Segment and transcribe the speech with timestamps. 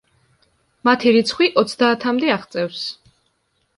[0.87, 2.85] მათი რიცხვი ოცდაათამდე აღწევს.